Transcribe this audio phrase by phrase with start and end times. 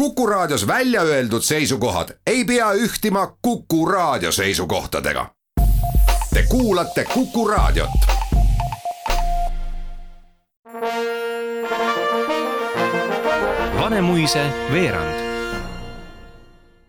[0.00, 5.26] Kuku Raadios välja öeldud seisukohad ei pea ühtima Kuku Raadio seisukohtadega.
[6.34, 7.90] Te kuulate Kuku Raadiot.
[13.80, 15.20] Vanemuise veerand.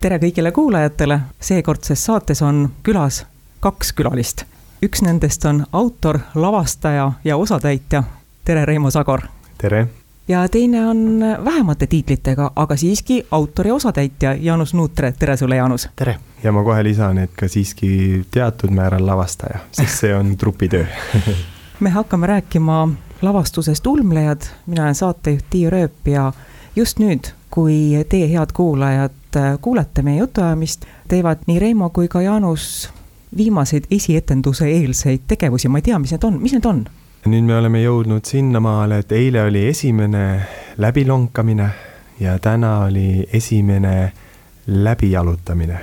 [0.00, 3.26] tere kõigile kuulajatele, seekordses saates on külas
[3.60, 4.44] kaks külalist.
[4.82, 8.02] üks nendest on autor, lavastaja ja osatäitja.
[8.44, 9.20] tere, Reimo Sagor.
[9.58, 15.56] tere ja teine on vähemate tiitlitega, aga siiski autor ja osatäitja Jaanus Nuutre, tere sulle,
[15.56, 15.88] Jaanus!
[15.96, 16.16] tere!
[16.42, 20.86] ja ma kohe lisan, et ka siiski teatud määral lavastaja, sest see on trupitöö
[21.82, 22.88] me hakkame rääkima
[23.22, 26.32] lavastusest Ulmlejad, mina olen saatejuht Tiia Rööp ja
[26.76, 32.90] just nüüd, kui teie, head kuulajad, kuulete meie jutuajamist, teevad nii Reimo kui ka Jaanus
[33.36, 36.84] viimaseid esietenduse eelseid tegevusi, ma ei tea, mis need on, mis need on?
[37.30, 40.24] Nüüd me oleme jõudnud sinnamaale, et eile oli esimene
[40.82, 41.68] läbilonkamine
[42.20, 44.12] ja täna oli esimene
[44.66, 45.78] läbijalutamine.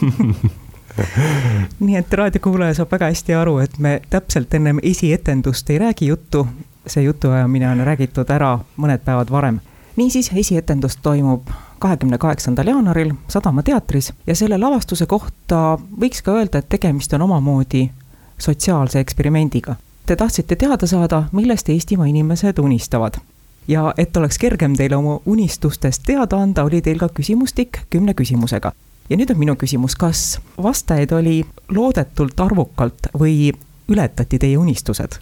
[1.80, 6.46] Nii et raadiokuulaja saab väga hästi aru, et me täpselt ennem esietendust ei räägi juttu,
[6.86, 9.60] see jutuajamine on räägitud ära mõned päevad varem.
[9.96, 16.58] niisiis, esietendus toimub kahekümne kaheksandal jaanuaril Sadama teatris ja selle lavastuse kohta võiks ka öelda,
[16.58, 17.90] et tegemist on omamoodi
[18.38, 19.76] sotsiaalse eksperimendiga
[20.10, 23.14] Te tahtsite teada saada, millest Eestimaa inimesed unistavad.
[23.68, 28.72] ja et oleks kergem teile oma unistustest teada anda, oli teil ka küsimustik kümne küsimusega.
[29.10, 33.52] ja nüüd on minu küsimus, kas vastajaid oli loodetult arvukalt või
[33.88, 35.20] ületati teie unistused?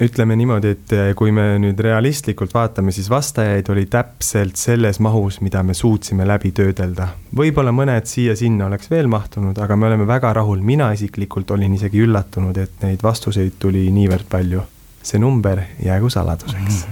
[0.00, 5.40] Ütleme niimoodi, et eh, kui me nüüd realistlikult vaatame, siis vastajaid oli täpselt selles mahus,
[5.42, 7.08] mida me suutsime läbi töödelda.
[7.36, 12.02] võib-olla mõned siia-sinna oleks veel mahtunud, aga me oleme väga rahul, mina isiklikult olin isegi
[12.06, 14.62] üllatunud, et neid vastuseid tuli niivõrd palju.
[15.02, 16.86] see number jäägu saladuseks.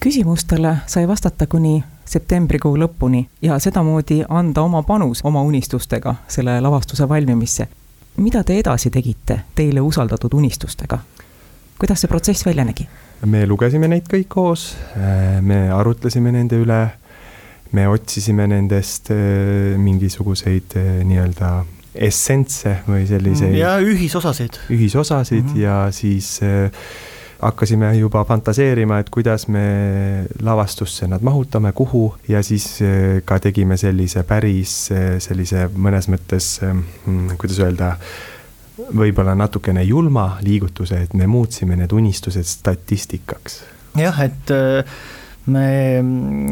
[0.00, 7.08] küsimustele sai vastata kuni septembrikuu lõpuni ja sedamoodi anda oma panus oma unistustega selle lavastuse
[7.08, 7.68] valmimisse.
[8.16, 10.98] mida te edasi tegite teile usaldatud unistustega?
[11.78, 12.88] Kuidas see protsess välja nägi?
[13.26, 16.82] me lugesime neid kõik koos, äh, me arutlesime nende üle,
[17.74, 21.52] me otsisime nendest äh, mingisuguseid äh, nii-öelda
[21.98, 23.56] essentse või selliseid.
[23.58, 24.60] ja ühisosasid.
[24.70, 25.60] ühisosasid mm -hmm.
[25.64, 26.38] ja siis
[27.40, 32.78] hakkasime juba fantaseerima, et kuidas me lavastusse nad mahutame, kuhu ja siis
[33.24, 37.96] ka tegime sellise päris sellise mõnes mõttes, mm, kuidas öelda
[38.78, 43.62] võib-olla natukene julma liigutuse, et me muutsime need unistused statistikaks.
[43.98, 44.98] jah, et äh,
[45.50, 45.68] me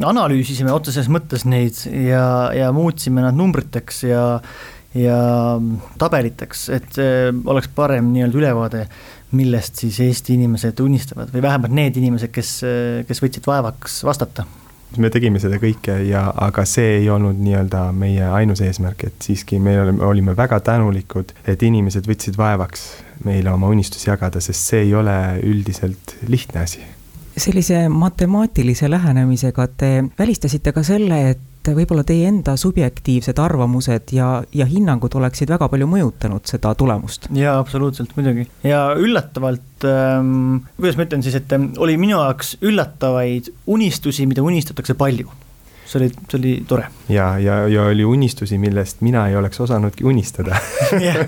[0.06, 4.25] analüüsisime otseses mõttes neid ja, ja muutsime nad numbriteks ja,
[4.97, 5.20] ja
[5.98, 8.84] tabeliteks, et äh, oleks parem nii-öelda ülevaade,
[9.37, 12.60] millest siis Eesti inimesed unistavad või vähemalt need inimesed, kes,
[13.08, 14.47] kes võtsid vaevaks vastata
[14.97, 19.59] me tegime seda kõike ja, aga see ei olnud nii-öelda meie ainus eesmärk, et siiski
[19.63, 22.87] me olime, olime väga tänulikud, et inimesed võtsid vaevaks
[23.25, 26.85] meile oma unistusi jagada, sest see ei ole üldiselt lihtne asi.
[27.37, 34.31] sellise matemaatilise lähenemisega te välistasite ka selle, et et võib-olla teie enda subjektiivsed arvamused ja,
[34.54, 37.31] ja hinnangud oleksid väga palju mõjutanud seda tulemust.
[37.34, 38.47] jaa, absoluutselt, muidugi.
[38.66, 44.44] ja üllatavalt ähm,, kuidas ma ütlen siis, et ähm, oli minu jaoks üllatavaid unistusi, mida
[44.47, 45.31] unistatakse palju
[45.87, 46.88] see oli, see oli tore.
[47.09, 50.59] ja, ja, ja oli unistusi, millest mina ei oleks osanudki unistada
[51.06, 51.22] jah,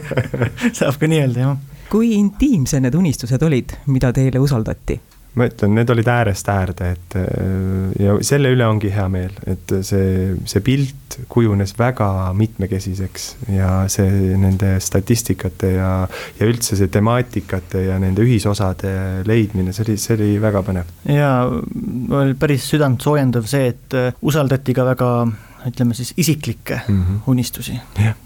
[0.73, 1.85] saab ka nii öelda, jah.
[1.93, 4.99] kui intiimsed need unistused olid, mida teile usaldati?
[5.39, 7.27] Ma ütlen, need olid äärest äärde, et äh,
[8.03, 14.37] ja selle üle ongi hea meel, et see, see pilt kujunes väga mitmekesiseks ja see
[14.39, 15.91] nende statistikate ja,
[16.39, 18.93] ja üldse see temaatikate ja nende ühisosade
[19.29, 20.95] leidmine, see oli, see oli väga põnev.
[21.09, 25.13] ja oli päris südantsoojendav see, et äh, usaldati ka väga
[25.69, 27.21] ütleme siis isiklikke mm -hmm.
[27.27, 27.81] unistusi.
[27.99, 28.17] jah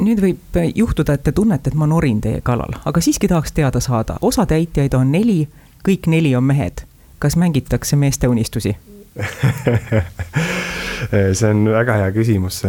[0.00, 3.80] nüüd võib juhtuda, et te tunnete, et ma norin teie kallal, aga siiski tahaks teada
[3.80, 5.48] saada, osatäitjaid on neli
[5.88, 6.84] kõik neli on mehed.
[7.18, 8.76] kas mängitakse meeste unistusi
[11.32, 12.62] see on väga hea küsimus.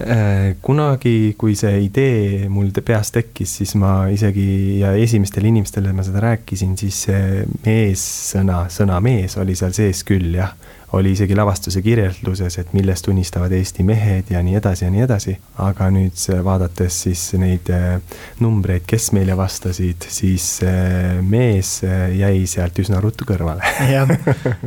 [0.00, 6.04] Äh, kunagi, kui see idee mul peas tekkis, siis ma isegi ja esimestele inimestele ma
[6.06, 10.54] seda rääkisin, siis see meessõna, sõna mees oli seal sees küll jah
[10.96, 15.36] oli isegi lavastuse kirjelduses, et millest unistavad Eesti mehed ja nii edasi ja nii edasi.
[15.62, 18.00] aga nüüd vaadates siis neid äh,
[18.40, 21.82] numbreid, kes meile vastasid, siis äh, mees
[22.16, 23.68] jäi sealt üsna ruttu kõrvale.
[23.92, 24.10] jah,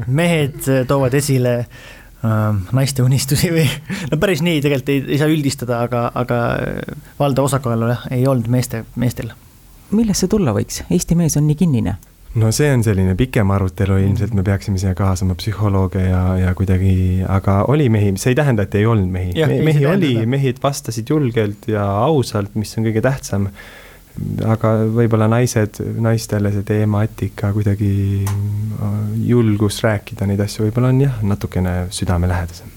[0.08, 1.58] mehed toovad esile
[2.24, 3.68] naiste unistusi või
[4.12, 6.40] no päris nii tegelikult ei, ei saa üldistada, aga, aga
[7.20, 9.34] valdav osakaal jah, ei olnud meeste, meestel.
[9.92, 11.98] millest see tulla võiks, Eesti mees on nii kinnine
[12.40, 16.96] no see on selline pikem arutelu, ilmselt me peaksime siia kaasama psühholooge ja, ja kuidagi,
[17.30, 19.36] aga oli mehi, see ei tähenda, et ei olnud mehi.
[19.66, 23.50] mehi oli, mehed vastasid julgelt ja ausalt, mis on kõige tähtsam.
[24.46, 28.26] Aga võib-olla naised, naistele see temaatika kuidagi,
[29.26, 32.70] julgus rääkida neid asju võib-olla on jah, natukene südamelähedasem.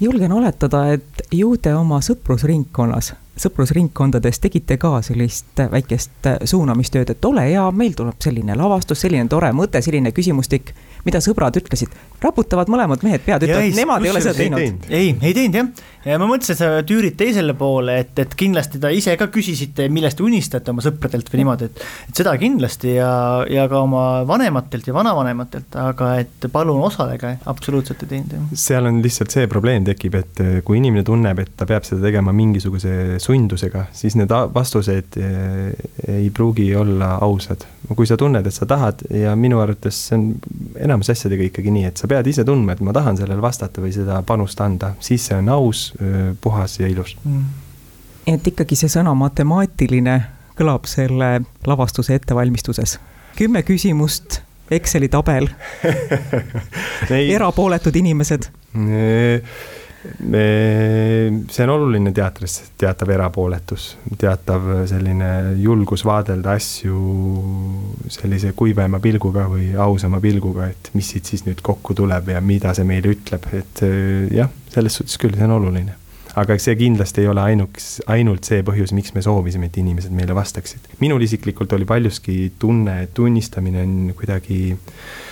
[0.00, 7.46] julgen oletada, et ju te oma sõprusringkonnas sõprusringkondades tegite ka sellist väikest suunamistööd, et ole
[7.48, 10.74] hea, meil tuleb selline lavastus, selline tore mõte, selline küsimustik
[11.06, 14.86] mida sõbrad ütlesid, raputavad mõlemad mehed pead, ütlevad, nemad ei ole seda teinud.
[14.92, 15.68] ei, ei teinud jah,
[16.04, 19.88] ja ma mõtlesin, et sa tüürid teisele poole, et, et kindlasti ta ise ka küsisite,
[19.92, 23.10] millest te unistate oma sõpradelt või niimoodi, et et seda kindlasti ja,
[23.50, 28.48] ja ka oma vanematelt ja vanavanematelt, aga et palun osalege, absoluutselt ei teinud jah.
[28.66, 32.34] seal on lihtsalt see probleem tekib, et kui inimene tunneb, et ta peab seda tegema
[32.36, 35.70] mingisuguse sundusega, siis need vastused eh,
[36.08, 37.66] ei pruugi olla ausad.
[37.96, 40.26] kui sa tunned, et sa tahad ja minu arvates see on
[40.78, 43.90] enamus asjadega ikkagi nii, et sa pead ise tundma, et ma tahan sellele vastata või
[43.94, 45.88] seda panust anda, siis see on aus,
[46.40, 47.48] puhas ja ilus mm..
[48.30, 50.20] et ikkagi see sõna matemaatiline
[50.60, 52.98] kõlab selle lavastuse ettevalmistuses.
[53.38, 55.48] kümme küsimust, Exceli tabel
[57.10, 58.46] erapooletud inimesed
[60.00, 65.28] see on oluline teatris, teatav erapooletus, teatav selline
[65.60, 67.00] julgus vaadelda asju
[68.08, 72.72] sellise kuivema pilguga või ausama pilguga, et mis siit siis nüüd kokku tuleb ja mida
[72.76, 73.84] see meile ütleb, et
[74.32, 75.96] jah, selles suhtes küll, see on oluline.
[76.40, 80.34] aga see kindlasti ei ole ainuks, ainult see põhjus, miks me soovisime, et inimesed meile
[80.34, 80.94] vastaksid.
[81.00, 85.29] minul isiklikult oli paljuski tunne, et tunnistamine on kuidagi äh,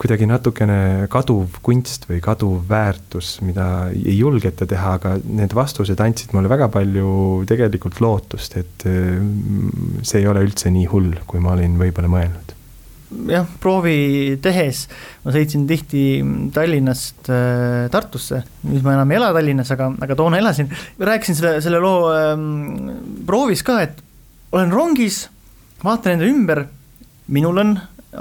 [0.00, 6.32] kuidagi natukene kaduv kunst või kaduv väärtus, mida ei julgeta teha, aga need vastused andsid
[6.36, 7.10] mulle väga palju
[7.48, 12.56] tegelikult lootust, et mm, see ei ole üldse nii hull, kui ma olin võib-olla mõelnud
[13.30, 14.84] jah, proovi tehes
[15.24, 16.02] ma sõitsin tihti
[16.54, 20.70] Tallinnast äh, Tartusse, nüüd ma enam ei ela Tallinnas, aga, aga toona elasin.
[20.98, 22.46] rääkisin selle, selle loo ähm,
[23.26, 24.00] proovis ka, et
[24.54, 25.24] olen rongis,
[25.84, 26.64] vaatan enda ümber,
[27.34, 27.76] minul on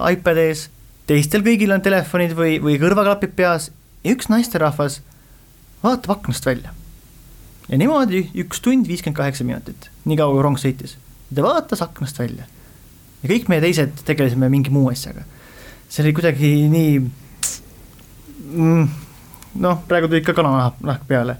[0.09, 0.67] iPad ees
[1.09, 3.69] teistel kõigil on telefonid või, või kõrvaklapid peas
[4.03, 4.99] ja üks naisterahvas
[5.81, 6.75] vaatab aknast välja.
[7.69, 10.97] ja niimoodi üks tund viiskümmend kaheksa minutit, nii kaua kui rong sõitis.
[11.33, 12.45] ta vaatas aknast välja.
[13.23, 15.25] ja kõik meie teised tegelesime mingi muu asjaga.
[15.89, 16.93] see oli kuidagi nii
[18.53, 18.85] mm,
[19.65, 21.39] noh, praegu tuli ikka kananahk nahk peale.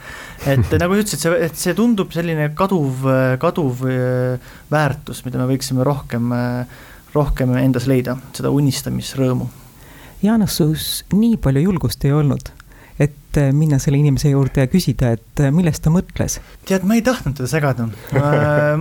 [0.50, 3.06] et nagu sa ütlesid, see, et see tundub selline kaduv,
[3.38, 6.84] kaduv äh, väärtus, mida me võiksime rohkem, äh,
[7.14, 9.59] rohkem endas leida, seda unistamisrõõmu
[10.24, 12.52] Jaanus, sus nii palju julgust ei olnud,
[13.00, 16.40] et äh, minna selle inimese juurde ja küsida, et äh, millest ta mõtles?
[16.68, 17.88] tead, ma ei tahtnud teda segada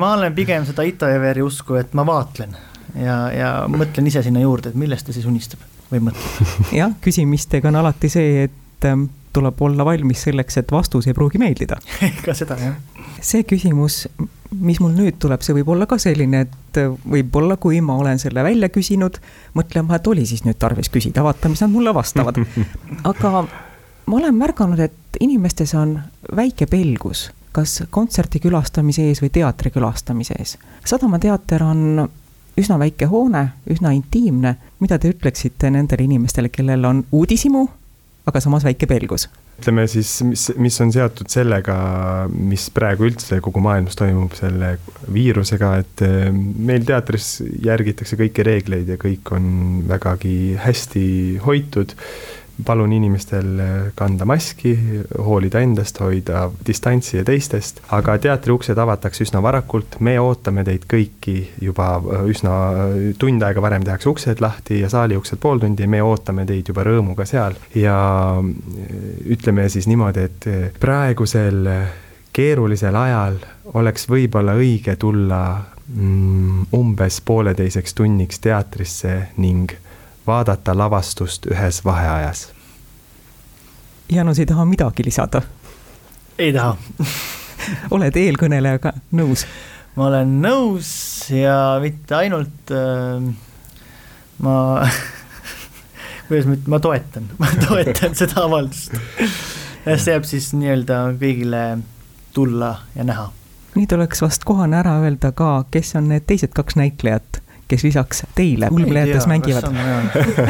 [0.00, 2.56] ma olen pigem seda Ita-Everi usku, et ma vaatlen
[2.96, 5.62] ja, ja mõtlen ise sinna juurde, et millest ta siis unistab
[5.92, 6.56] või mõtleb.
[6.80, 11.40] jah, küsimistega on alati see, et ähm, tuleb olla valmis selleks, et vastus ei pruugi
[11.40, 11.78] meeldida
[12.26, 12.76] ka seda, jah.
[13.20, 14.04] see küsimus,
[14.60, 18.44] mis mul nüüd tuleb, see võib olla ka selline, et võib-olla, kui ma olen selle
[18.46, 19.18] välja küsinud,
[19.58, 22.38] mõtlema, et oli siis nüüd tarvis küsida, vaata, mis nad mulle vastavad.
[23.10, 23.32] aga
[24.08, 25.98] ma olen märganud, et inimestes on
[26.36, 30.56] väike pelgus, kas kontserdi külastamise ees või teatri külastamise ees.
[30.86, 32.08] Sadama teater on
[32.58, 37.66] üsna väike hoone, üsna intiimne, mida te ütleksite nendele inimestele, kellel on uudishimu,
[38.28, 39.28] aga samas väike pelgus?
[39.58, 41.74] ütleme siis, mis, mis on seotud sellega,
[42.30, 44.76] mis praegu üldse kogu maailmas toimub selle
[45.10, 49.48] viirusega, et eh, meil teatris järgitakse kõiki reegleid ja kõik on
[49.90, 51.06] vägagi hästi
[51.42, 51.96] hoitud
[52.66, 53.60] palun inimestel
[53.98, 54.72] kanda maski,
[55.24, 60.88] hoolida endast, hoida distantsi ja teistest, aga teatri uksed avatakse üsna varakult, me ootame teid
[60.90, 61.90] kõiki juba
[62.26, 62.56] üsna
[63.18, 66.86] tund aega varem tehakse uksed lahti ja saali uksed pool tundi, me ootame teid juba
[66.88, 67.56] rõõmuga seal.
[67.78, 67.96] Ja
[69.28, 71.66] ütleme siis niimoodi, et praegusel
[72.38, 73.40] keerulisel ajal
[73.78, 75.42] oleks võib-olla õige tulla
[75.88, 79.74] mm, umbes pooleteiseks tunniks teatrisse ning
[80.28, 82.48] vaadata lavastust ühes vaheajas.
[84.12, 85.42] Janus ei taha midagi lisada?
[86.38, 86.76] ei taha
[87.96, 89.44] oled eelkõnelejaga nõus?
[89.96, 90.90] ma olen nõus
[91.34, 93.24] ja mitte ainult äh,
[94.44, 94.54] ma
[96.28, 98.94] kuidas ma ütlen, ma toetan, ma toetan seda avaldust.
[99.88, 101.64] see jääb siis nii-öelda kõigile
[102.36, 103.28] tulla ja näha.
[103.74, 107.37] nüüd oleks vast kohane ära öelda ka, kes on need teised kaks näitlejat
[107.68, 109.68] kes lisaks teile ulmelejates mängivad?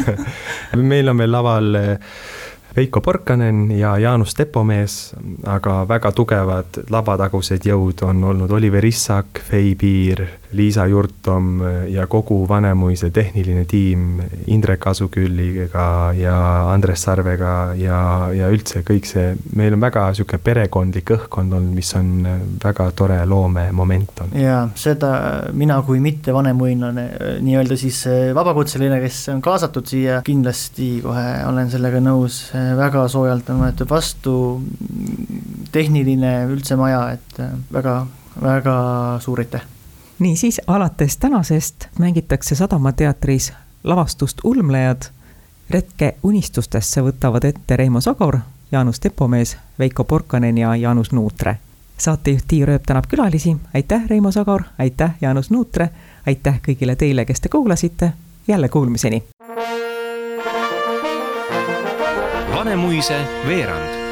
[0.92, 1.96] meil on veel laval eh,
[2.76, 5.14] Veiko Porkanen ja Jaanus Tepomees,
[5.46, 10.22] aga väga tugevad labatagused jõud on olnud Oliver Issak, Fei Piir
[10.52, 11.61] Liisa Jurtom
[11.93, 16.37] ja kogu Vanemuise tehniline tiim Indrek Asukülliga ja
[16.73, 18.00] Andres Sarvega ja,
[18.33, 22.26] ja üldse kõik see, meil on väga sihuke perekondlik õhkkond olnud, mis on
[22.64, 24.40] väga tore loomemoment olnud.
[24.40, 25.12] ja seda
[25.52, 27.07] mina kui mitte vanemuinlane,
[27.45, 28.02] nii-öelda siis
[28.35, 34.37] vabakutseline, kes on kaasatud siia, kindlasti kohe olen sellega nõus, väga soojalt on võetud vastu,
[35.73, 37.99] tehniline üldse maja, et väga,
[38.40, 38.78] väga
[39.25, 39.75] suur aitäh
[40.18, 43.52] niisiis, alates tänasest mängitakse Sadama teatris
[43.84, 45.02] lavastust Ulmlejad.
[45.70, 48.38] retke unistustesse võtavad ette Reimo Sagor,
[48.72, 51.58] Jaanus Tepomees, Veiko Porkanen ja Jaanus Nuutre.
[51.98, 55.90] saatejuht Tiia Rööp tänab külalisi, aitäh, Reimo Sagor, aitäh, Jaanus Nuutre,
[56.26, 58.12] aitäh kõigile teile, kes te kuulasite,
[58.48, 59.22] jälle kuulmiseni.
[62.54, 64.08] Vanemuise veerand